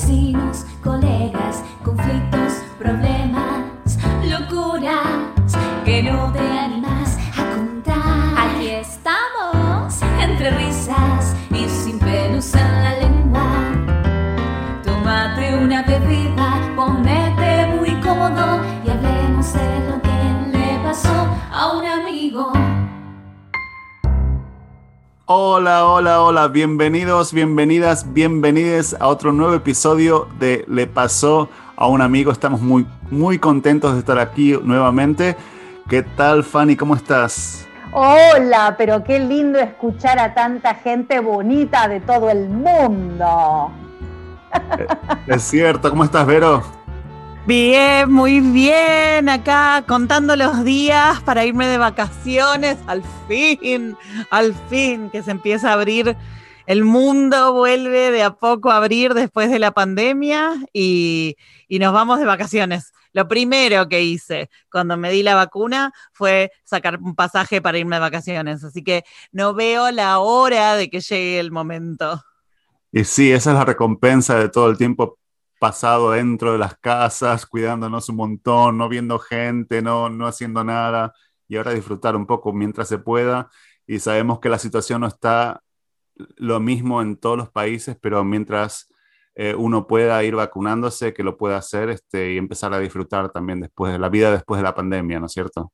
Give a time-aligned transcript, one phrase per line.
[0.00, 5.52] vecinos, colegas, conflictos, problemas, locuras
[5.84, 6.39] que no te
[25.32, 32.02] Hola, hola, hola, bienvenidos, bienvenidas, bienvenides a otro nuevo episodio de Le pasó a un
[32.02, 32.32] amigo.
[32.32, 35.36] Estamos muy, muy contentos de estar aquí nuevamente.
[35.88, 36.74] ¿Qué tal, Fanny?
[36.74, 37.64] ¿Cómo estás?
[37.92, 43.70] Hola, pero qué lindo escuchar a tanta gente bonita de todo el mundo.
[45.28, 46.79] Es cierto, ¿cómo estás, Vero?
[47.50, 49.28] Bien, muy bien.
[49.28, 52.78] Acá contando los días para irme de vacaciones.
[52.86, 53.96] Al fin,
[54.30, 56.16] al fin que se empieza a abrir.
[56.66, 61.34] El mundo vuelve de a poco a abrir después de la pandemia y,
[61.66, 62.92] y nos vamos de vacaciones.
[63.12, 67.96] Lo primero que hice cuando me di la vacuna fue sacar un pasaje para irme
[67.96, 68.62] de vacaciones.
[68.62, 72.22] Así que no veo la hora de que llegue el momento.
[72.92, 75.18] Y sí, esa es la recompensa de todo el tiempo
[75.60, 81.14] pasado dentro de las casas, cuidándonos un montón, no viendo gente, no, no haciendo nada,
[81.48, 83.50] y ahora disfrutar un poco mientras se pueda.
[83.86, 85.62] Y sabemos que la situación no está
[86.36, 88.88] lo mismo en todos los países, pero mientras
[89.34, 93.60] eh, uno pueda ir vacunándose, que lo pueda hacer este, y empezar a disfrutar también
[93.60, 95.72] después de la vida después de la pandemia, ¿no es cierto?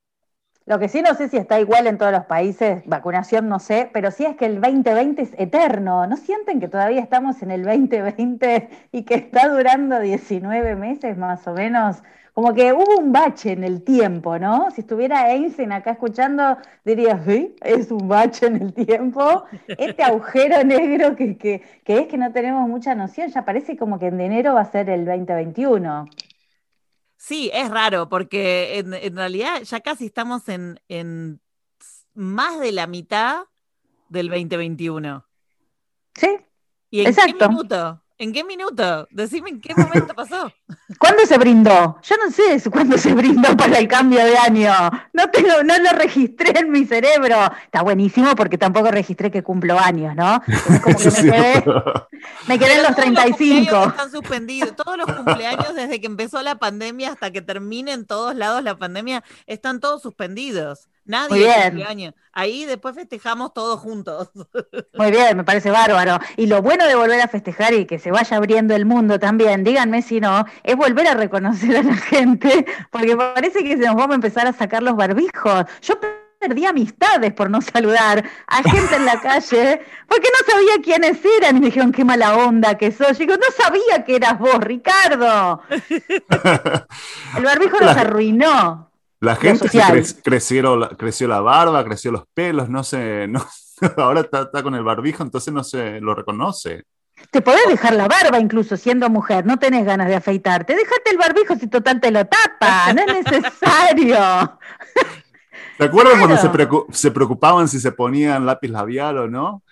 [0.66, 3.88] Lo que sí no sé si está igual en todos los países, vacunación no sé,
[3.92, 6.08] pero sí es que el 2020 es eterno.
[6.08, 11.46] ¿No sienten que todavía estamos en el 2020 y que está durando 19 meses más
[11.46, 12.02] o menos?
[12.34, 14.68] Como que hubo un bache en el tiempo, ¿no?
[14.72, 19.44] Si estuviera Einstein acá escuchando, diría, sí, es un bache en el tiempo.
[19.68, 24.00] Este agujero negro que, que, que es que no tenemos mucha noción, ya parece como
[24.00, 26.08] que en enero va a ser el 2021.
[27.16, 31.40] Sí, es raro, porque en, en realidad ya casi estamos en, en,
[32.14, 33.44] más de la mitad
[34.08, 35.26] del 2021.
[36.14, 36.36] Sí.
[36.90, 37.38] ¿Y en exacto.
[37.38, 38.02] qué minuto?
[38.18, 39.06] ¿En qué minuto?
[39.10, 40.50] Decime en qué momento pasó.
[40.98, 41.98] ¿Cuándo se brindó?
[42.02, 44.72] Yo no sé cuándo se brindó para el cambio de año.
[45.12, 47.36] No, tengo, no lo registré en mi cerebro.
[47.64, 50.40] Está buenísimo porque tampoco registré que cumplo años, ¿no?
[50.82, 51.64] Como que me quedé,
[52.48, 53.70] me quedé en los 35.
[53.70, 54.74] Los están suspendidos.
[54.76, 58.78] Todos los cumpleaños desde que empezó la pandemia hasta que termine en todos lados la
[58.78, 60.88] pandemia están todos suspendidos.
[61.06, 61.62] Nadie Muy bien.
[61.68, 62.14] cumpleaños.
[62.32, 64.30] Ahí después festejamos todos juntos.
[64.94, 66.18] Muy bien, me parece bárbaro.
[66.36, 69.64] Y lo bueno de volver a festejar y que se vaya abriendo el mundo también,
[69.64, 73.94] díganme si no, es volver a reconocer a la gente, porque parece que se nos
[73.94, 75.64] vamos a empezar a sacar los barbijos.
[75.80, 75.94] Yo
[76.38, 81.56] perdí amistades por no saludar a gente en la calle, porque no sabía quiénes eran
[81.56, 83.12] y me dijeron qué mala onda que sos.
[83.12, 85.62] Yo digo, no sabía que eras vos, Ricardo.
[87.36, 88.90] El barbijo nos arruinó.
[89.26, 93.44] La gente se cre creció, la, creció la barba, creció los pelos, no sé, no,
[93.96, 96.84] ahora está, está, con el barbijo, entonces no se lo reconoce.
[97.32, 100.76] Te podés dejar la barba incluso siendo mujer, no tenés ganas de afeitarte.
[100.76, 104.58] Déjate el barbijo si total te lo tapa, no es necesario.
[105.76, 106.26] ¿Te acuerdas claro.
[106.26, 109.64] cuando se, preocup se, preocupaban si se ponían lápiz labial o no?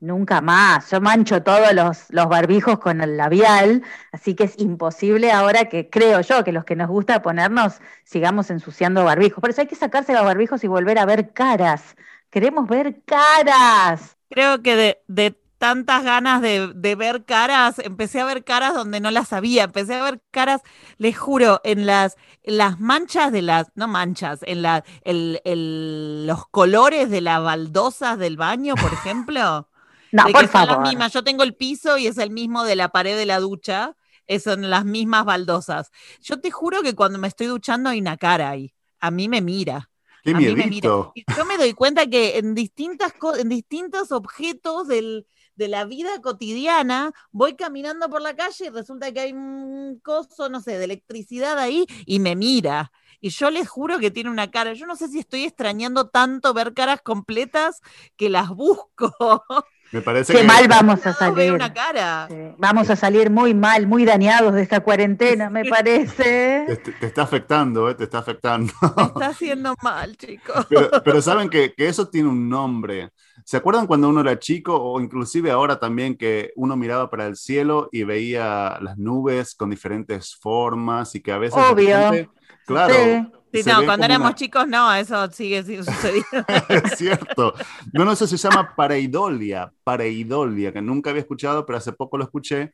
[0.00, 0.90] Nunca más.
[0.90, 5.90] Yo mancho todos los, los, barbijos con el labial, así que es imposible ahora que
[5.90, 9.40] creo yo que los que nos gusta ponernos sigamos ensuciando barbijos.
[9.40, 11.96] Por eso hay que sacarse los barbijos y volver a ver caras.
[12.30, 14.16] Queremos ver caras.
[14.30, 19.00] Creo que de, de tantas ganas de, de, ver caras, empecé a ver caras donde
[19.00, 20.62] no las había, empecé a ver caras,
[20.96, 26.46] les juro, en las, las manchas de las, no manchas, en la, el, el, los
[26.46, 29.69] colores de las baldosas del baño, por ejemplo.
[30.12, 30.68] No, de por que favor.
[30.68, 31.12] Son las mismas.
[31.12, 33.96] Yo tengo el piso y es el mismo de la pared de la ducha,
[34.38, 35.90] son las mismas baldosas.
[36.20, 39.40] Yo te juro que cuando me estoy duchando hay una cara ahí, a mí me
[39.40, 39.90] mira.
[40.22, 41.10] Qué a mí me mira.
[41.14, 45.26] Y yo me doy cuenta que en distintas en distintos objetos del,
[45.56, 50.48] de la vida cotidiana, voy caminando por la calle y resulta que hay un coso,
[50.48, 52.92] no sé, de electricidad ahí y me mira.
[53.22, 54.72] Y yo les juro que tiene una cara.
[54.72, 57.80] Yo no sé si estoy extrañando tanto ver caras completas
[58.16, 59.14] que las busco.
[59.92, 61.52] Me parece Qué que mal vamos a No, veo salir.
[61.52, 62.26] una cara.
[62.28, 66.80] Sí, Vamos a salir muy mal, muy dañados de esta cuarentena, me parece.
[67.00, 67.94] te está afectando, ¿eh?
[67.94, 68.72] te está afectando.
[69.14, 70.66] Está haciendo mal, chicos.
[70.68, 73.10] Pero, pero saben que, que, eso tiene un nombre.
[73.44, 77.36] ¿Se acuerdan cuando uno era chico o inclusive ahora también que uno miraba para el
[77.36, 81.60] cielo y veía las nubes con diferentes formas y que a veces...
[81.60, 82.10] Obvio.
[82.10, 82.30] Repente,
[82.64, 82.94] claro.
[82.94, 83.39] Sí.
[83.52, 84.34] Sí, no, cuando éramos una...
[84.34, 86.44] chicos no, eso sigue sucediendo.
[86.68, 87.54] es cierto.
[87.92, 92.24] No, no, eso se llama pareidolia, pareidolia, que nunca había escuchado, pero hace poco lo
[92.24, 92.72] escuché,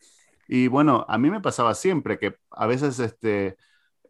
[0.49, 3.57] Y bueno, a mí me pasaba siempre que a veces este,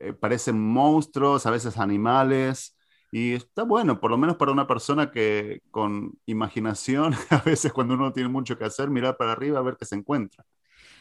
[0.00, 2.76] eh, parecen monstruos, a veces animales,
[3.10, 7.94] y está bueno, por lo menos para una persona que con imaginación, a veces cuando
[7.94, 10.44] uno tiene mucho que hacer, mirar para arriba a ver qué se encuentra.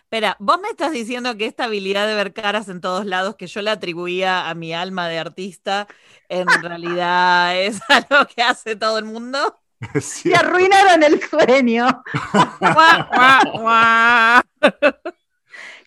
[0.05, 3.47] Espera, vos me estás diciendo que esta habilidad de ver caras en todos lados, que
[3.47, 5.87] yo la atribuía a mi alma de artista,
[6.29, 9.39] en realidad es algo que hace todo el mundo.
[9.99, 10.29] Sí.
[10.29, 11.85] Y arruinaron el sueño.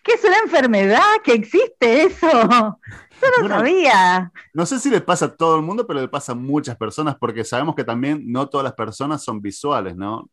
[0.03, 1.01] ¿Qué es una enfermedad?
[1.23, 2.29] ¿Que existe eso?
[2.31, 4.31] Yo no sabía.
[4.53, 7.17] No sé si le pasa a todo el mundo, pero le pasa a muchas personas,
[7.19, 10.29] porque sabemos que también no todas las personas son visuales, ¿no?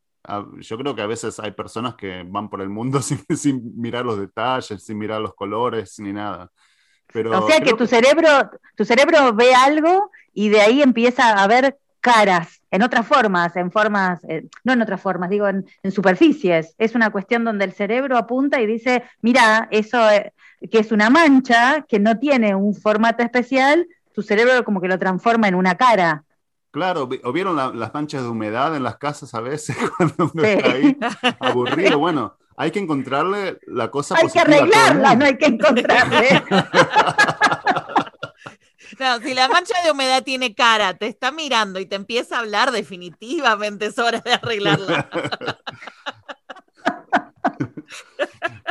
[0.61, 4.19] Yo creo que a veces hay personas que van por el mundo sin, mirar los
[4.19, 6.51] detalles, sin mirar los colores, ni nada.
[7.13, 11.47] Pero o sea que tu cerebro, tu cerebro ve algo y de ahí empieza a
[11.47, 16.75] ver caras, en otras formas, en formas, eh, no en otras formas, digo en, superficies.
[16.79, 20.33] Es una cuestión donde el cerebro apunta y dice, mira, eso eh,
[20.71, 25.01] que es una mancha, que no tiene un formato especial, tu cerebro como que lo
[25.01, 26.23] transforma en una cara.
[26.77, 30.73] Claro, o vieron las manchas de humedad en las casas a veces cuando uno está
[30.73, 30.95] ahí
[31.41, 31.99] aburrido.
[31.99, 36.45] Bueno, hay que encontrarle la cosa hay que arreglarla, no hay que encontrarle.
[38.99, 42.41] No, si la mancha de humedad tiene cara, te está mirando y te empieza a
[42.41, 45.11] hablar, definitivamente es hora de arreglarla.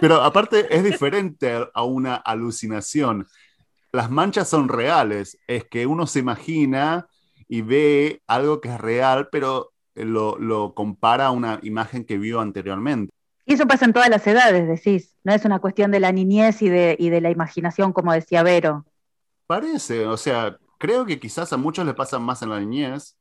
[0.01, 3.27] Pero aparte es diferente a una alucinación.
[3.91, 7.07] Las manchas son reales, es que uno se imagina
[7.47, 12.39] y ve algo que es real, pero lo, lo compara a una imagen que vio
[12.39, 13.11] anteriormente.
[13.45, 15.15] Y eso pasa en todas las edades, decís.
[15.23, 18.43] No es una cuestión de la niñez y de, y de la imaginación, como decía
[18.43, 18.85] Vero.
[19.45, 23.15] Parece, o sea, creo que quizás a muchos les pasa más en la niñez,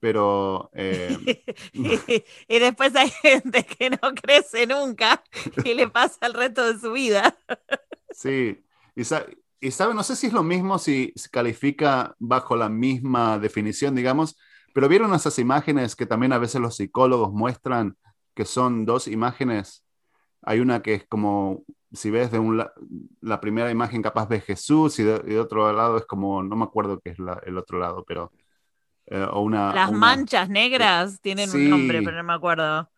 [0.00, 0.70] pero...
[0.74, 1.42] Eh,
[2.48, 5.22] y después hay gente que no crece nunca
[5.64, 7.34] y le pasa el resto de su vida.
[8.10, 8.62] sí,
[8.94, 9.02] y,
[9.60, 13.94] y sabe, no sé si es lo mismo si se califica bajo la misma definición,
[13.94, 14.38] digamos,
[14.72, 17.96] pero vieron esas imágenes que también a veces los psicólogos muestran
[18.34, 19.84] que son dos imágenes.
[20.42, 22.64] Hay una que es como si ves de un
[23.20, 27.00] la primera imagen capaz ves Jesús y de, otro lado es como, no me acuerdo
[27.00, 28.32] qué es el otro lado, pero...
[29.10, 32.90] Eh, o una, Las manchas negras tienen un nombre, pero no me acuerdo.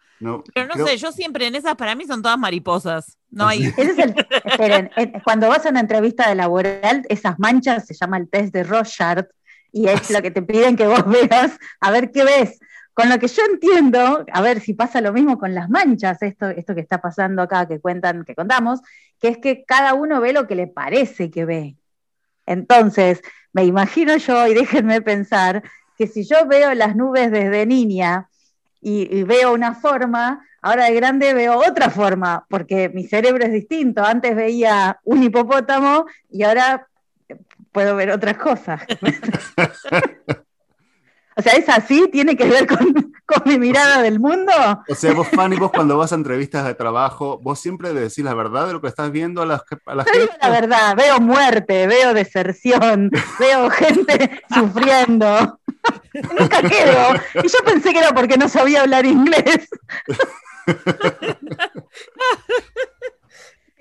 [0.54, 3.16] Pero no sé, yo siempre en esas, para mí son todas mariposas.
[3.30, 3.64] No hay...
[4.44, 4.90] esperen,
[5.24, 9.26] cuando vas a una entrevista laboral, esas manchas se llama el test de Rochard
[9.72, 12.58] y es lo que te piden que vos veas, a ver qué ves.
[12.92, 16.48] Con lo que yo entiendo, a ver si pasa lo mismo con las manchas, esto,
[16.48, 18.80] esto que está pasando acá, que cuentan, que contamos,
[19.18, 21.76] que es que cada uno ve lo que le parece que ve.
[22.46, 25.62] Entonces, me imagino yo, y déjenme pensar,
[25.96, 28.29] que si yo veo las nubes desde niña
[28.80, 34.02] y, veo una forma, ahora de grande veo otra forma, porque mi cerebro es distinto.
[34.04, 36.86] Antes veía un hipopótamo y ahora
[37.72, 38.82] puedo ver otras cosas.
[41.36, 42.06] O sea, ¿es así?
[42.12, 44.52] ¿Tiene que ver con, mi mirada del mundo?
[44.88, 48.24] O sea, vos, Fanny, vos cuando vas a entrevistas de trabajo, vos siempre le decís
[48.24, 50.30] la verdad de lo que estás viendo a las, a la gente.
[50.40, 55.58] la verdad, veo muerte, veo deserción, veo gente sufriendo.
[56.38, 57.14] Nunca quedo.
[57.42, 59.68] Y yo pensé que era porque no sabía hablar inglés.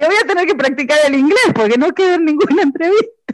[0.01, 3.33] Y voy a tener que practicar el inglés porque no quedo en ninguna entrevista.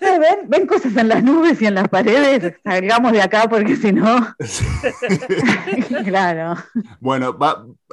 [0.00, 3.92] ¿Ven, ven, cosas en las nubes y en las paredes, salgamos de acá porque si
[3.92, 4.34] no.
[6.04, 6.56] claro.
[6.98, 7.36] Bueno,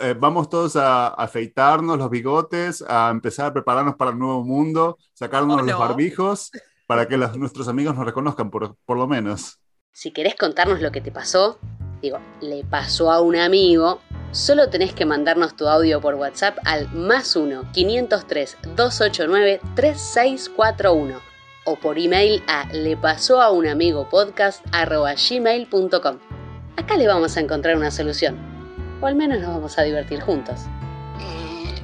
[0.02, 4.98] eh, vamos todos a, afeitarnos los bigotes, a empezar a prepararnos para el nuevo mundo,
[5.14, 6.52] sacarnos los barbijos
[6.88, 9.60] para que nuestros amigos nos reconozcan, por, por lo menos.
[9.92, 11.60] Si querés contarnos lo que te pasó,
[12.02, 14.00] digo, le pasó a un amigo,
[14.32, 21.27] solo tenés que mandarnos tu audio por WhatsApp al más 1 503 289 3641
[21.68, 26.18] o por email a le pasó a un amigo podcast gmail.com.
[26.78, 28.38] Acá le vamos a encontrar una solución,
[29.02, 30.62] o al menos nos vamos a divertir juntos.
[31.20, 31.76] Eh,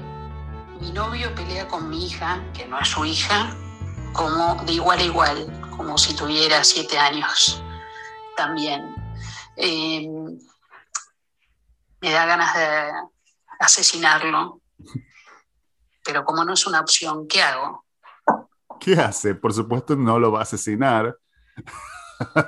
[0.80, 3.54] mi novio pelea con mi hija, que no es su hija,
[4.14, 7.62] como de igual a igual, como si tuviera siete años
[8.38, 8.96] también.
[9.58, 10.08] Eh,
[12.00, 12.92] me da ganas de
[13.60, 14.62] asesinarlo,
[16.06, 17.83] pero como no es una opción, ¿qué hago?
[18.80, 19.36] ¿Qué hace?
[19.36, 21.18] Por supuesto no lo va a asesinar.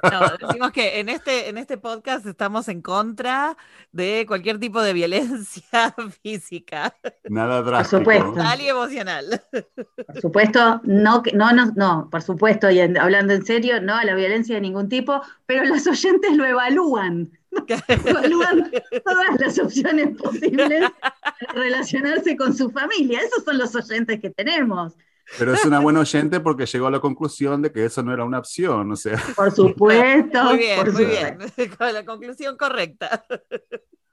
[0.03, 3.57] No, decimos que en este, en este podcast estamos en contra
[3.91, 6.95] de cualquier tipo de violencia física.
[7.25, 8.03] Nada drástico.
[8.03, 8.63] Por supuesto.
[8.63, 9.41] y emocional.
[9.51, 14.15] Por supuesto, no, no, no, no, por supuesto, y hablando en serio, no a la
[14.15, 17.31] violencia de ningún tipo, pero los oyentes lo evalúan.
[17.87, 18.69] Evalúan
[19.05, 23.21] todas las opciones posibles para relacionarse con su familia.
[23.21, 24.93] Esos son los oyentes que tenemos.
[25.39, 28.23] Pero es una buena oyente porque llegó a la conclusión de que eso no era
[28.23, 29.21] una opción, o sea.
[29.35, 30.43] Por supuesto.
[30.43, 31.37] Muy bien, por muy supuesto.
[31.57, 31.69] bien.
[31.77, 33.25] Con la conclusión correcta.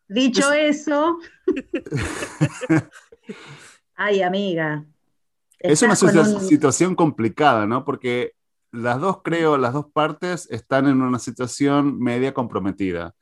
[0.09, 1.19] Dicho eso.
[3.95, 4.85] Ay, amiga.
[5.59, 7.85] Es una un- situación complicada, ¿no?
[7.85, 8.33] Porque
[8.73, 13.15] las dos, creo, las dos partes están en una situación media comprometida.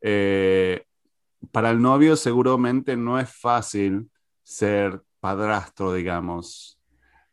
[0.00, 0.84] Eh,
[1.52, 4.10] para el novio seguramente no es fácil
[4.42, 6.77] ser padrastro, digamos.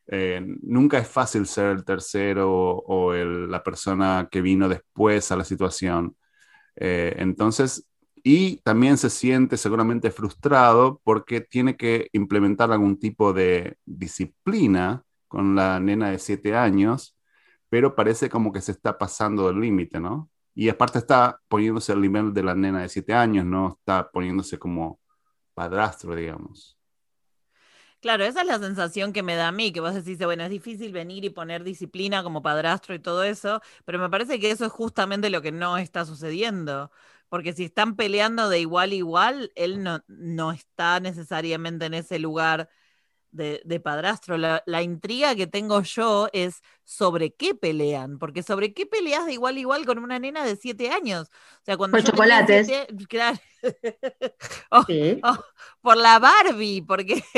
[0.07, 5.35] Eh, nunca es fácil ser el tercero o, el- la persona que vino después a
[5.37, 6.15] la situación.
[6.75, 7.87] Eh, entonces,
[8.23, 15.55] y también se siente seguramente frustrado porque tiene que implementar algún tipo de disciplina con
[15.55, 17.17] la nena de siete años,
[17.69, 20.29] pero parece como que se está pasando del límite, ¿no?
[20.55, 24.57] Y aparte está poniéndose al nivel de la nena de siete años, no está poniéndose
[24.59, 24.99] como
[25.55, 26.74] padrastro, digamos.
[28.05, 30.51] Claro, esa es la sensación que me da a mí, que vos decís, bueno, es
[30.51, 34.63] difícil venir y poner disciplina como padrastro y todo eso, pero me parece que eso
[34.65, 36.91] es justamente lo que no está sucediendo.
[37.29, 42.19] Porque si están peleando de igual a igual, él no, no está necesariamente en ese
[42.19, 42.69] lugar
[43.31, 44.37] de, de padrastro.
[44.37, 49.33] La, la intriga que tengo yo es sobre qué pelean, porque sobre qué peleas de
[49.33, 51.29] igual a igual con una nena de siete años.
[51.61, 52.67] O sea, cuando Por chocolates.
[52.67, 53.39] siete- claro.
[54.71, 55.19] Oh, Sí.
[55.23, 55.37] oh,
[55.81, 57.23] por la Barbie, porque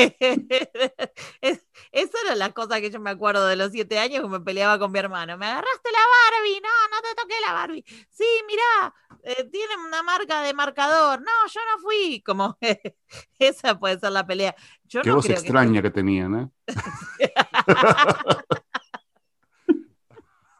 [1.41, 4.39] es, esa era la cosa que yo me acuerdo de los siete años que me
[4.39, 5.38] peleaba con mi hermano.
[5.38, 7.84] Me agarraste la Barbie, no, no te toqué la Barbie.
[8.10, 8.93] Sí, mirá,
[9.24, 11.19] eh, tiene una marca de marcador.
[11.22, 12.22] No, yo no fui.
[12.25, 12.57] Como
[13.39, 14.55] esa puede ser la pelea.
[14.86, 16.67] Yo Qué no voz creo que- extraña que tenían, ¿eh?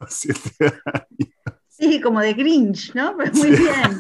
[0.08, 0.56] Siete
[1.78, 3.16] Sí, como de Grinch, ¿no?
[3.18, 3.70] Pero muy bien.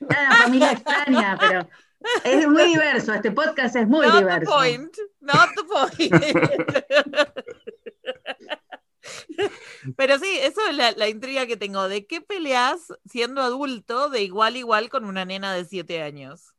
[0.00, 1.68] Una familia extraña, pero
[2.24, 3.12] es muy diverso.
[3.12, 4.50] Este podcast es muy Not the diverso.
[4.50, 4.96] point.
[5.20, 6.12] Not the point.
[9.96, 11.88] Pero sí, eso es la, la intriga que tengo.
[11.88, 16.52] ¿De qué peleas siendo adulto de igual a igual con una nena de siete años?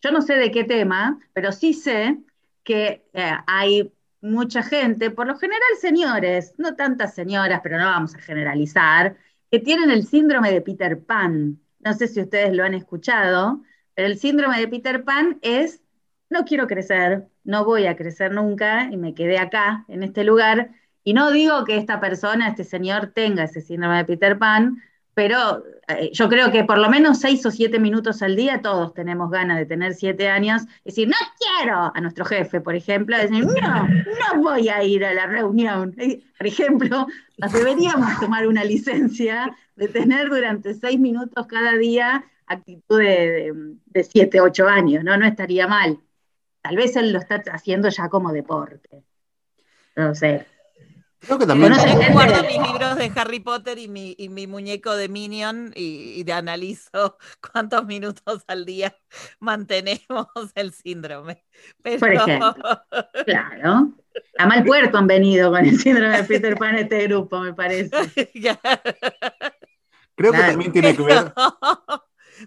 [0.00, 2.18] Yo no sé de qué tema, pero sí sé
[2.62, 3.92] que eh, hay
[4.24, 9.16] mucha gente, por lo general señores, no tantas señoras, pero no vamos a generalizar,
[9.50, 11.60] que tienen el síndrome de Peter Pan.
[11.80, 13.62] No sé si ustedes lo han escuchado,
[13.94, 15.82] pero el síndrome de Peter Pan es,
[16.30, 20.70] no quiero crecer, no voy a crecer nunca y me quedé acá, en este lugar.
[21.04, 24.82] Y no digo que esta persona, este señor, tenga ese síndrome de Peter Pan,
[25.14, 28.92] pero eh, yo creo que por lo menos seis o siete minutos al día todos
[28.94, 33.16] tenemos ganas de tener siete años, y decir, no quiero, a nuestro jefe, por ejemplo,
[33.16, 35.94] decir, no, no voy a ir a la reunión.
[36.38, 37.06] Por ejemplo,
[37.38, 43.52] nos deberíamos tomar una licencia de tener durante seis minutos cada día actitud de, de,
[43.86, 45.16] de siete, ocho años, ¿no?
[45.16, 45.98] No estaría mal.
[46.60, 49.02] Tal vez él lo está haciendo ya como deporte.
[49.96, 50.46] No sé.
[51.26, 51.72] Creo que también.
[51.72, 56.22] Yo guardo mis libros de Harry Potter y mi, y mi muñeco de Minion y,
[56.26, 57.18] y analizo
[57.52, 58.96] cuántos minutos al día
[59.40, 61.44] mantenemos el síndrome.
[61.82, 62.54] Pero, Por ejemplo.
[63.24, 63.92] Claro.
[64.38, 67.90] A mal puerto han venido con el síndrome de Peter Pan este grupo, me parece.
[70.16, 71.32] Creo que también tiene que ver.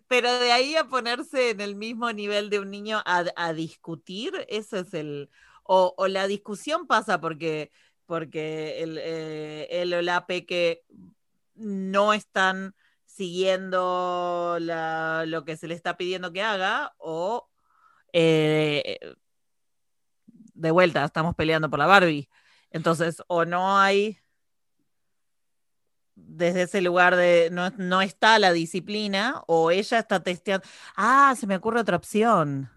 [0.07, 4.33] Pero de ahí a ponerse en el mismo nivel de un niño a, a discutir,
[4.49, 5.29] ese es el.
[5.63, 7.71] O, o la discusión pasa porque,
[8.07, 10.83] porque el, eh, él o la peque
[11.55, 17.49] no están siguiendo lo que se le está pidiendo que haga, o
[18.13, 18.99] eh,
[20.53, 22.29] de vuelta, estamos peleando por la Barbie.
[22.71, 24.19] Entonces, o no hay
[26.15, 30.65] desde ese lugar de no, no está la disciplina o ella está testeando.
[30.95, 32.69] Ah, se me ocurre otra opción.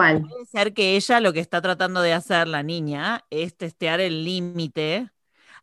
[0.00, 0.28] ¿Cuál?
[0.28, 4.24] Puede ser que ella lo que está tratando de hacer la niña es testear el
[4.24, 5.10] límite.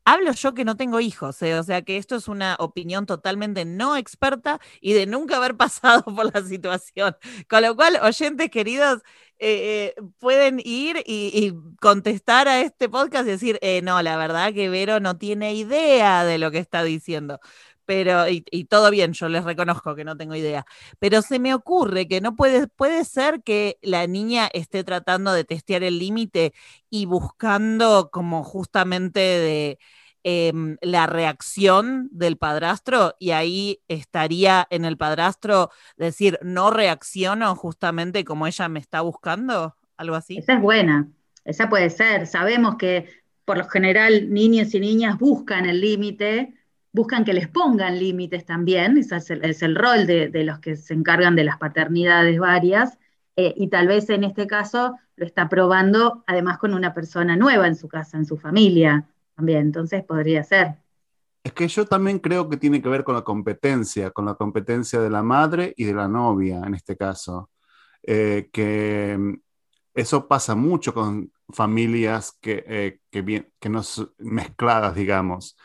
[0.06, 1.60] Hablo yo que no tengo hijos, ¿eh?
[1.60, 6.04] o sea que esto es una opinión totalmente no experta y de nunca haber pasado
[6.06, 7.16] por la situación.
[7.50, 9.02] Con lo cual, oyentes queridos,
[9.40, 14.54] eh, eh, pueden ir y, y contestar a este podcast y decir, no, la verdad
[14.54, 17.40] que Vero no tiene idea de lo que está diciendo.
[17.88, 20.66] Pero, y, todo bien, yo les reconozco que no tengo idea.
[21.00, 25.46] Pero se me ocurre que no puede, puede ser que la niña esté tratando de
[25.46, 26.54] testear el límite
[26.90, 29.80] y buscando como justamente
[30.24, 38.26] em, la reacción del padrastro y ahí estaría en el padrastro decir, no reacciono justamente
[38.26, 40.40] como ella me está buscando, algo así.
[40.40, 41.08] Esa es buena,
[41.46, 42.28] esa puede ser.
[42.28, 43.08] Sabemos que
[43.46, 46.54] por lo general niños y niñas buscan el límite
[46.98, 51.36] buscan que les pongan límites también, ese es el, rol de, los que se encargan
[51.36, 52.98] de las paternidades varias,
[53.36, 57.68] eh, y tal vez en este caso lo está probando además con una persona nueva
[57.68, 60.76] en su casa, en su familia también, entonces podría ser.
[61.44, 65.00] Es que yo también creo que tiene que ver con la competencia, con la competencia
[65.00, 67.52] de la madre y de la novia en este caso.
[68.02, 69.34] Eh, que mm,
[69.94, 73.82] eso pasa mucho con familias que, eh, que, bien, que no
[74.18, 75.56] mezcladas, digamos,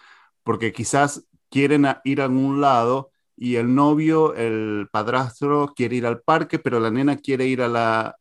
[0.43, 6.23] porque quizás quieren ir a algún lado y el novio, el padrastro quiere ir al
[6.23, 8.17] parque, pero la nena quiere ir a la,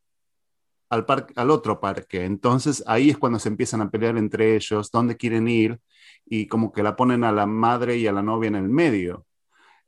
[0.89, 2.25] al, parque, al otro parque.
[2.25, 5.79] Entonces ahí es cuando se empiezan a pelear entre ellos, dónde quieren ir
[6.25, 9.25] y como que la ponen a la madre y a la novia en el medio.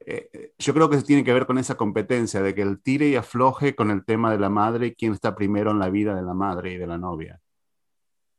[0.06, 3.16] Eh, yo creo que tiene que ver con esa competencia de que el tire y
[3.16, 6.34] afloje con el tema de la madre quién está primero en la vida de la
[6.34, 7.40] madre y de la novia.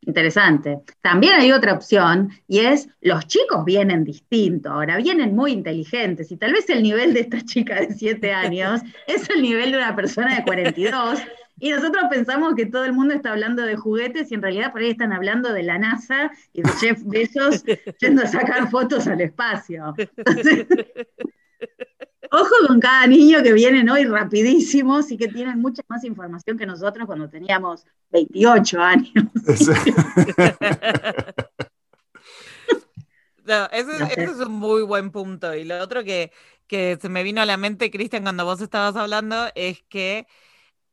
[0.06, 0.80] Interesante.
[1.00, 6.36] También hay otra opción y es los chicos vienen distintos, ahora vienen muy inteligentes y
[6.36, 9.96] tal vez el nivel de esta chica de 7 años es el nivel de una
[9.96, 11.20] persona de 42
[11.58, 14.82] y nosotros pensamos que todo el mundo está hablando de juguetes y en realidad por
[14.82, 17.64] ahí están hablando de la NASA y de Jeff Bezos
[18.00, 19.94] yendo a sacar fotos al espacio.
[22.34, 26.66] ojo con cada niño que vienen hoy rapidísimos y que tienen mucha más información que
[26.66, 29.24] nosotros cuando teníamos 28 años.
[29.44, 29.72] ese,
[34.16, 35.54] es un muy buen punto.
[35.54, 36.32] Y lo otro que,
[36.66, 40.26] que se me vino a la mente, Cristian, cuando vos estabas hablando, es que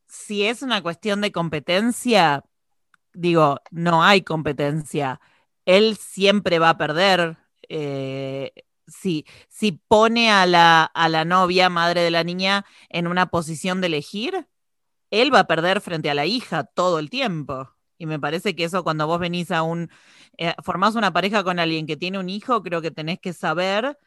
[0.08, 2.44] si es una cuestión de competencia,
[3.14, 5.20] digo, no hay competencia.
[5.66, 7.38] Él siempre va a perder.
[7.70, 8.52] Eh,
[8.92, 13.82] si, si pone a la, a la novia, madre de la niña, en una posición
[13.82, 14.48] de elegir,
[15.10, 17.70] él va a perder frente a la hija todo el tiempo.
[17.98, 19.90] Y me parece que eso cuando vos venís a un,
[20.38, 23.98] eh, formás una pareja con alguien que tiene un hijo, creo que tenés que saber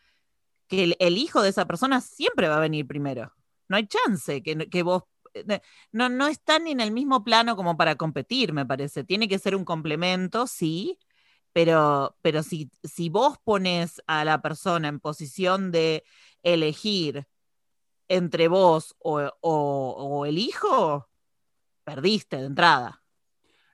[0.68, 3.32] que el, hijo de esa persona siempre va a venir primero.
[3.68, 5.04] No hay chance que, que vos
[5.92, 9.04] no, no están ni en el mismo plano como para competir, me parece.
[9.04, 10.98] Tiene que ser un complemento, sí,
[11.54, 16.04] pero, pero si, si vos pones a la persona en posición de
[16.42, 17.28] elegir
[18.08, 21.08] entre vos o, el hijo,
[21.84, 23.00] perdiste de entrada.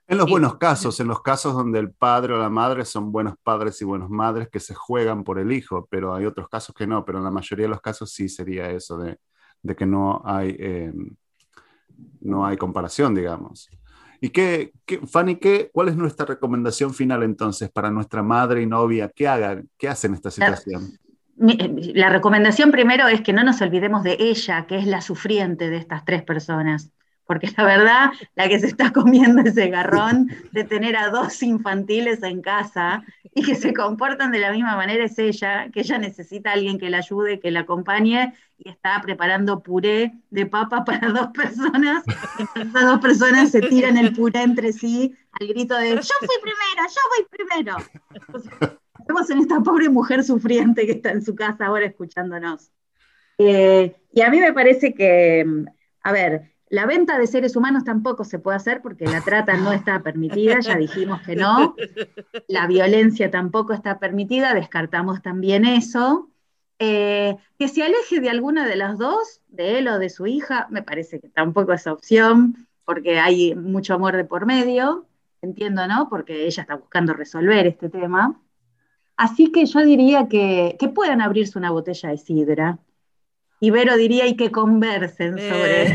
[0.07, 3.37] En los buenos casos, en los casos donde el padre o la madre son buenos
[3.43, 6.87] padres y buenas madres que se juegan por el hijo, pero hay otros casos que
[6.87, 9.19] no, pero en la mayoría de los casos sí sería eso de,
[9.75, 11.17] que no hay, em,
[12.21, 13.71] no hay comparación, digamos.
[14.21, 14.73] ¿Y qué,
[15.07, 19.11] Fanny, qué, cuál es nuestra recomendación final entonces para nuestra madre y novia?
[19.15, 19.69] ¿Qué hagan?
[19.79, 20.99] ¿Qué hacen en esta situación?
[21.37, 25.79] La recomendación primero es que no nos olvidemos de ella, que es la sufriente de
[25.79, 26.91] estas tres personas
[27.31, 32.25] porque la verdad, la que se está comiendo ese garrón de tener a dos infantiles
[32.25, 36.51] en casa y que se comportan de la misma manera es ella, que ella necesita
[36.51, 41.09] a alguien que la ayude, que la acompañe, y está preparando puré de papa para
[41.11, 42.03] dos personas,
[42.57, 46.89] esas dos personas se tiran el puré entre sí al grito de yo fui primero,
[46.89, 48.77] yo voy primero.
[48.99, 52.73] Estamos en esta pobre mujer sufriente que está en su casa ahora escuchándonos.
[53.39, 55.47] Eh, y a mí me parece que,
[56.03, 59.73] a ver, la venta de seres humanos tampoco se puede hacer porque la trata no
[59.73, 61.75] está permitida, ya dijimos que no.
[62.47, 66.31] La violencia tampoco está permitida, descartamos también eso.
[66.79, 70.69] Eh, que se aleje de alguna de las dos, de él o de su hija,
[70.71, 75.07] me parece que tampoco es opción, porque hay mucho amor de por medio,
[75.43, 76.09] entiendo, ¿no?
[76.09, 78.41] Porque ella está buscando resolver este tema.
[79.17, 82.79] Así que yo diría que, que puedan abrirse una botella de sidra,
[83.61, 85.95] Ibero diría y que conversen sobre eso.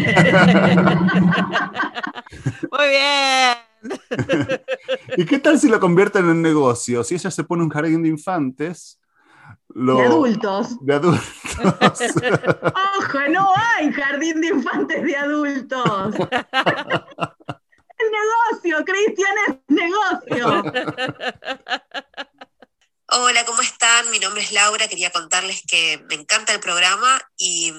[2.72, 3.58] Muy bien.
[5.18, 7.04] ¿Y qué tal si lo convierten en negocio?
[7.04, 9.00] Si ella se pone un jardín de infantes.
[9.70, 10.78] De adultos.
[10.86, 11.28] De adultos.
[13.00, 16.16] Ojo, no hay jardín de infantes de adultos.
[17.98, 20.64] el negocio, Cristian, es negocio.
[23.18, 24.10] Hola, ¿cómo están?
[24.12, 27.72] Mi nombre es Laura, quería contarles que me encanta el programa y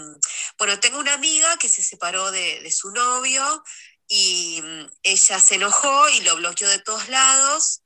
[0.56, 3.62] bueno, tengo una amiga que se separó de, su novio
[4.08, 4.62] y
[5.02, 7.82] ella se enojó y lo bloqueó de todos lados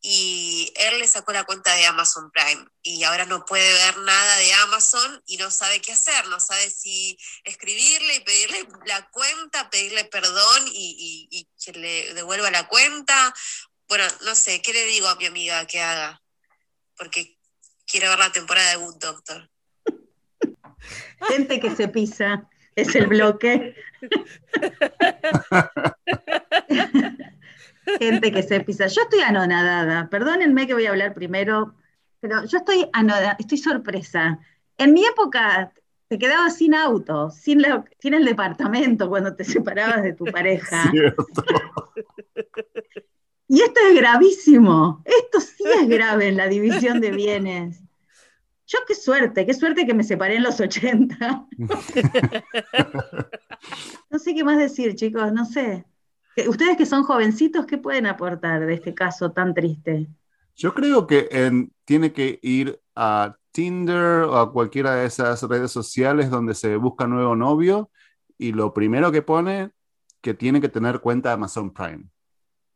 [0.00, 4.36] y él le sacó la cuenta de Amazon Prime y ahora no puede ver nada
[4.38, 9.68] de Amazon y no sabe qué hacer, no sabe si escribirle y pedirle la cuenta,
[9.68, 13.34] pedirle perdón y, y que le devuelva la cuenta.
[13.88, 16.22] Bueno, no sé, ¿qué le digo a mi amiga que haga?
[16.98, 17.38] Porque
[17.86, 19.48] quiero ver la temporada de Good Doctor.
[21.28, 23.74] Gente que se pisa, es el bloque.
[27.98, 28.86] Gente que se pisa.
[28.86, 30.08] Yo estoy anonadada.
[30.10, 31.74] Perdónenme que voy a hablar primero
[32.20, 34.38] Pero yo estoy, anoda, estoy sorpresa.
[34.76, 35.72] En mi época
[36.08, 40.90] te quedabas sin auto, sin, la- sin el departamento cuando te separabas de tu pareja.
[40.90, 41.24] Cierto.
[43.48, 45.02] Y esto es gravísimo.
[45.04, 47.80] Esto sí es grave en la división de bienes.
[48.66, 51.46] Yo qué suerte, qué suerte que me separé en los 80.
[54.10, 55.84] No sé qué más decir, chicos, no sé.
[56.36, 60.06] Eh, Ustedes que son jovencitos, ¿qué pueden aportar de este caso tan triste?
[60.56, 65.70] Yo creo que en- tiene que ir a Tinder o a cualquiera de esas redes
[65.72, 67.90] sociales donde se busca nuevo novio
[68.38, 69.70] y lo primero que pone
[70.20, 72.04] que tiene que tener cuenta Amazon Prime.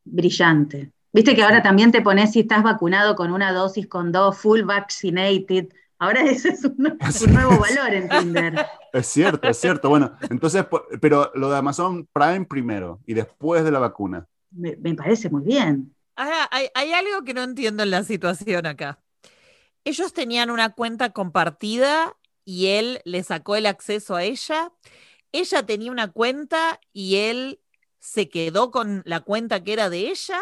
[0.05, 0.93] Brillante.
[1.13, 4.63] Viste que ahora también te pones si estás vacunado con una dosis, con dos, full
[4.63, 5.69] vaccinated.
[5.99, 8.67] Ahora ese es un, un nuevo valor en Tinder.
[8.93, 9.89] Es cierto, es cierto.
[9.89, 10.65] Bueno, entonces,
[11.01, 14.27] pero lo de Amazon Prime primero y después de la vacuna.
[14.51, 15.95] Me, me parece muy bien.
[16.17, 19.03] Ahora, hay, hay algo que no entiendo en la situación acá.
[19.85, 24.73] Ellos tenían una cuenta compartida y él le sacó el acceso a ella.
[25.33, 27.62] Ella tenía una cuenta y él
[28.03, 30.41] se quedó con la cuenta que era de ella.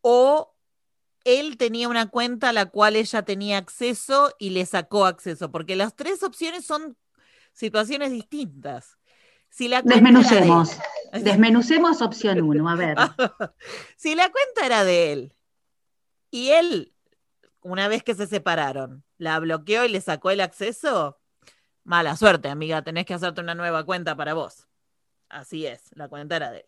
[0.00, 0.52] O
[1.24, 5.52] él tenía una cuenta a la cual ella tenía acceso y le sacó acceso.
[5.52, 6.96] Porque las tres opciones son
[7.52, 8.98] situaciones distintas.
[9.50, 10.76] Si la de Desmenucemos.
[11.12, 12.96] él- Desmenucemos opción uno, a ver.
[13.96, 15.32] si la cuenta era de él
[16.32, 16.92] y él,
[17.60, 21.20] una vez que se separaron, la bloqueó y le sacó el acceso,
[21.84, 24.65] mala suerte, amiga, tenés que hacerte una nueva cuenta para vos.
[25.28, 26.66] Así es, la cuenta era de.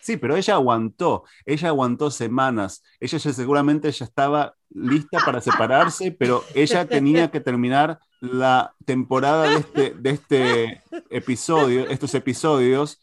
[0.00, 6.10] Sí, pero ella aguantó, ella aguantó semanas, ella ya seguramente ya estaba lista para separarse,
[6.12, 13.00] pero ella tenía que terminar la temporada de este, de este episodio, estos episodios,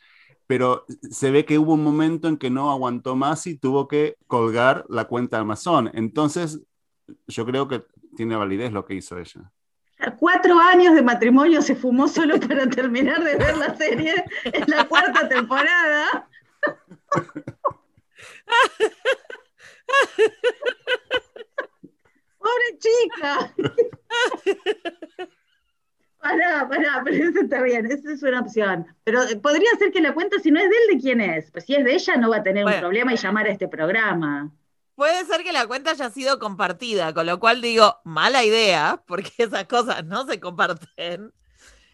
[0.47, 4.17] pero se ve que hubo un momento en que no aguantó más y tuvo que
[4.27, 5.89] colgar la cuenta de Amazon.
[5.93, 6.61] Entonces,
[7.27, 7.83] yo creo que
[8.15, 9.51] tiene validez lo que hizo ella.
[10.19, 14.13] Cuatro años de matrimonio se fumó solo para terminar de ver la serie
[14.43, 16.27] en la cuarta temporada.
[22.39, 23.53] Pobre chica.
[26.19, 28.87] Pará, pará, pero eso está bien, esa es una opción.
[29.03, 31.51] Pero eh, podría ser que la cuenta, si no es de él, ¿de quién es?
[31.51, 33.67] Pues si es de ella, no va a tener un problema y llamar a este
[33.67, 34.51] programa.
[34.95, 39.31] Puede ser que la cuenta haya sido compartida, con lo cual digo, mala idea, porque
[39.37, 41.33] esas cosas no se comparten.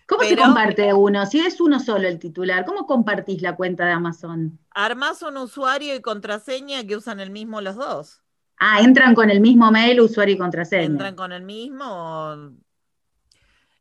[0.07, 1.25] ¿Cómo se comparte uno?
[1.25, 4.59] Si es uno solo el titular, ¿cómo compartís la cuenta de Amazon?
[4.71, 8.21] Armás un usuario y contraseña que usan el mismo los dos.
[8.57, 10.83] Ah, entran con el mismo mail, usuario y contraseña.
[10.83, 12.51] Entran con el mismo.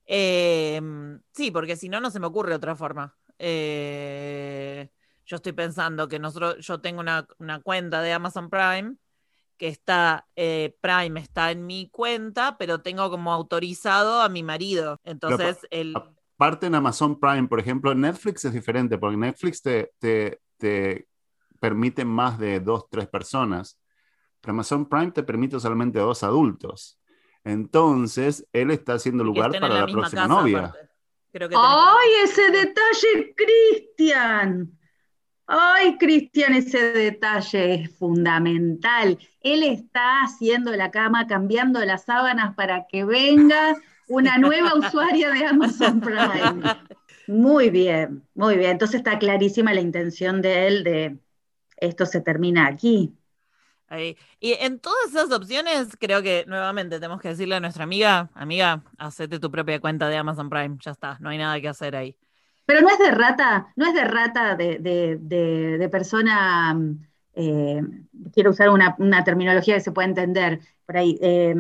[0.07, 0.81] Eh,
[1.33, 3.15] sí, porque si no, no se me ocurre otra forma.
[3.39, 4.89] Eh,
[5.27, 8.95] yo estoy pensando que nosotros, yo tengo una, una cuenta de Amazon Prime
[9.61, 14.99] que está, eh, Prime está en mi cuenta, pero tengo como autorizado a mi marido.
[15.05, 15.95] Entonces, el,
[16.39, 21.07] Parte en Amazon Prime, por ejemplo, Netflix es diferente, porque Netflix te, te, te
[21.61, 23.79] permite más de dos, tres personas.
[24.41, 26.99] Pero Amazon Prime te permite solamente dos adultos.
[27.45, 30.59] Entonces, él está haciendo lugar para la, misma próxima casa, novia.
[30.59, 30.89] aparte.
[31.33, 34.80] Creo que tenés- ¡Ay, ese detalle, Cristian!
[35.53, 39.19] ¡Ay, Cristian, ese detalle es fundamental!
[39.41, 45.47] Él está haciendo la cama, cambiando las sábanas para que venga una nueva usuaria de
[45.47, 46.63] Amazon Prime.
[47.27, 48.71] Muy bien, muy bien.
[48.71, 51.19] Entonces está clarísima la intención de él de
[51.79, 53.13] esto se termina aquí.
[54.39, 58.85] Y en todas esas opciones, creo que nuevamente tenemos que decirle a nuestra amiga, amiga,
[58.99, 62.17] hacete tu propia cuenta de Amazon Prime, ya está, no hay nada que hacer ahí.
[62.71, 67.05] Pero no es de rata, no es de rata de, persona, mm,
[67.35, 67.83] eh,
[68.33, 71.53] quiero usar una, terminología que se pueda entender por ahí, eh,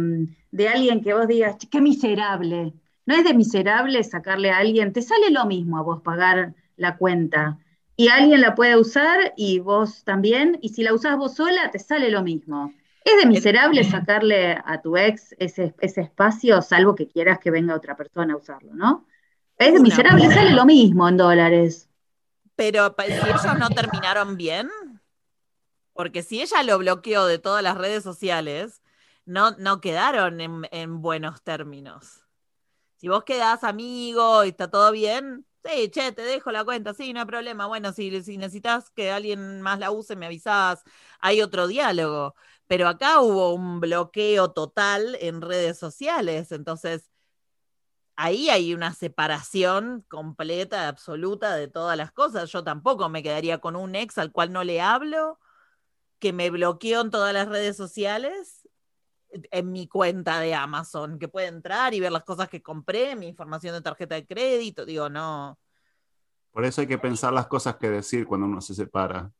[0.53, 2.75] de alguien que vos digas, "Ch, qué miserable.
[3.07, 6.96] No es de miserable sacarle a alguien, te sale lo mismo a vos pagar la
[6.96, 7.59] cuenta.
[7.96, 11.81] Y alguien la puede usar y vos también, y si la usás vos sola, te
[11.81, 12.73] sale lo mismo.
[13.05, 17.75] Es de miserable sacarle a tu ex ese, ese espacio, salvo que quieras que venga
[17.75, 19.07] otra persona a usarlo, ¿no?
[19.61, 19.81] Es Una.
[19.81, 21.88] miserable, sale lo mismo en dólares.
[22.57, 24.68] Pero si ellos no terminaron bien,
[25.92, 28.83] porque si ella lo bloqueó de todas las redes sociales,
[29.25, 32.23] no, no quedaron en, en buenos términos.
[32.96, 37.12] Si vos quedás amigo y está todo bien, sí, che, te dejo la cuenta, sí,
[37.12, 37.66] no hay problema.
[37.66, 40.83] Bueno, si, si necesitas que alguien más la use, me avisás,
[41.20, 42.35] hay otro diálogo.
[42.66, 47.10] Pero acá hubo un bloqueo total en redes sociales, entonces
[48.20, 52.52] ahí hay una separación completa, absoluta de todas las cosas.
[52.52, 55.38] Yo tampoco me quedaría con un ex al cual no le hablo,
[56.18, 58.68] que me bloqueó en todas las redes sociales
[59.30, 63.26] en mi cuenta de Amazon, que puede entrar y ver las cosas que compré, mi
[63.28, 65.59] información de tarjeta de crédito, digo, no.
[66.50, 69.30] Por eso hay que pensar las cosas que decir cuando uno se separa.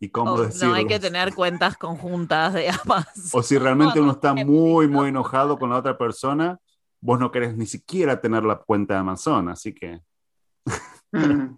[0.00, 0.68] Y cómo O- decirlo.
[0.68, 3.30] no hay que tener cuentas conjuntas de Amazon.
[3.32, 6.58] O si realmente uno está muy, muy enojado con la otra persona,
[7.02, 10.00] vos no querés ni siquiera tener la cuenta de Amazon, así que.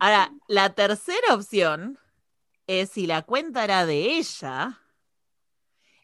[0.01, 1.99] Ahora, la tercera opción
[2.67, 4.81] es si la cuenta era de ella,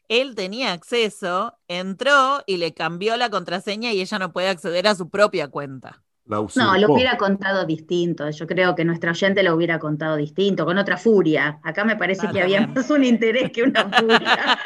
[0.07, 4.95] él tenía acceso, entró y le cambió la contraseña y ella no puede acceder a
[4.95, 6.00] su propia cuenta.
[6.25, 8.29] La No, lo hubiera contado distinto.
[8.29, 11.59] Yo creo que nuestra oyente lo hubiera contado distinto, con otra furia.
[11.63, 14.59] Acá me parece que había más un interés que una furia.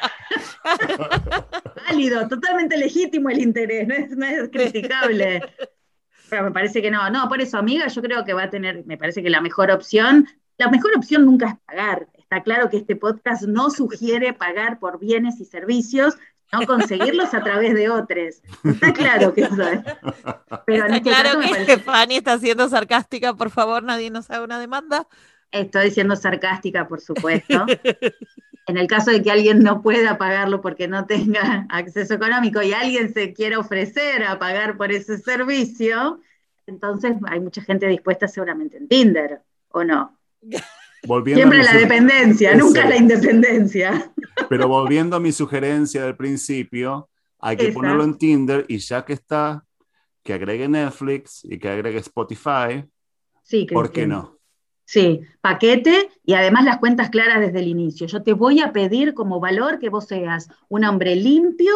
[1.88, 5.42] Válido, totalmente legítimo el interés, no es, no es criticable.
[6.30, 7.10] Pero me parece que no.
[7.10, 9.72] No, por eso, amiga, yo creo que va a tener, me parece que la mejor
[9.72, 12.08] opción, la mejor opción nunca es pagar.
[12.14, 16.18] Está claro que este podcast no sugiere pagar por bienes y servicios,
[16.52, 18.42] no conseguirlos a través de otros.
[18.64, 19.80] Está claro que eso es.
[20.66, 24.10] Pero en Está este claro caso que parece Fanny está siendo sarcástica, por favor, nadie
[24.10, 25.08] nos haga una demanda.
[25.52, 27.66] Estoy siendo sarcástica, por supuesto.
[28.68, 32.74] En el caso de que alguien no pueda pagarlo porque no tenga acceso económico y
[32.74, 36.20] alguien se quiera ofrecer a pagar por ese servicio,
[36.66, 40.18] entonces hay mucha gente dispuesta seguramente en Tinder, ¿o no?
[41.08, 44.12] Volviendo Siempre la dependencia, nunca la independencia.
[44.50, 47.74] Pero volviendo a mi sugerencia del principio, hay que Esa.
[47.74, 49.64] ponerlo en Tinder y ya que está,
[50.24, 52.86] que agregue Netflix y que agregue Spotify,
[53.44, 54.40] Sí, ¿por qué no?
[54.86, 58.08] Sí, paquete y además las cuentas claras desde el inicio.
[58.08, 61.74] Yo te voy a pedir como valor que vos seas un hombre limpio,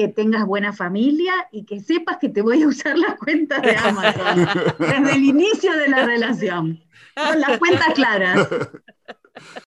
[0.00, 3.76] que tengas buena familia y que sepas que te voy a usar las cuentas de
[3.76, 4.46] Amazon
[4.78, 6.82] desde el inicio de la relación.
[7.14, 8.48] Con las cuentas claras.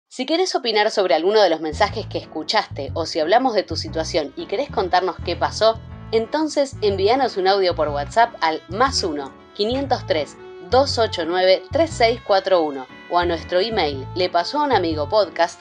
[0.08, 3.76] Si querés opinar sobre alguno de los mensajes que escuchaste o si hablamos de tu
[3.76, 5.80] situación y querés contarnos qué pasó,
[6.12, 10.38] entonces envíanos un audio por WhatsApp al más 1 503
[10.72, 15.60] 289 3641 o a nuestro email le pasó a un amigo podcast.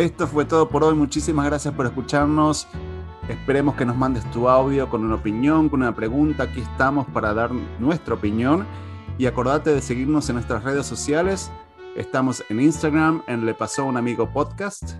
[0.00, 0.94] Esto fue todo por hoy.
[0.94, 2.66] Muchísimas gracias por escucharnos.
[3.28, 6.44] Esperemos que nos mandes tu audio con una opinión, con una pregunta.
[6.44, 8.66] Aquí estamos para dar nuestra opinión.
[9.18, 11.52] Y acordate de seguirnos en nuestras redes sociales.
[11.96, 14.92] Estamos en Instagram, en Le Pasó a un Amigo Podcast.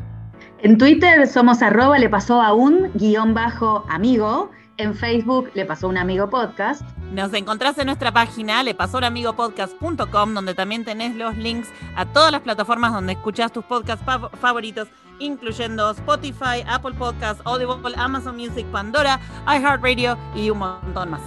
[0.59, 4.51] En Twitter somos arroba le pasó a un guion bajo amigo.
[4.81, 6.81] En Facebook le pasó un amigo podcast.
[7.13, 12.95] Nos encontrás en nuestra página lepasoramigopodcast.com donde también tenés los links a todas las plataformas
[12.95, 14.89] donde escuchás tus podcasts fav- favoritos,
[15.19, 21.21] incluyendo Spotify, Apple Podcasts, Audible, Amazon Music, Pandora, iHeartRadio y un montón más.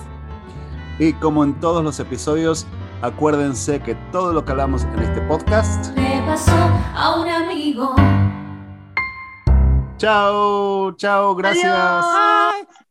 [0.97, 2.65] Y como en todos los episodios,
[3.03, 5.95] acuérdense que todo lo que hablamos en este podcast.
[5.95, 6.51] Le pasó
[6.95, 7.93] a un amigo.
[9.97, 11.71] Chao, chao, gracias.
[11.71, 12.82] Adiós.